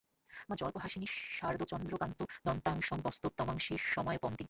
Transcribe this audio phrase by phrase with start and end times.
[0.49, 1.05] মা জল্প সাহসিনি
[1.09, 4.39] শারদচন্দ্রকান্ত- দন্তাংশবস্তব তমাংসি সমাপয়ন্তি।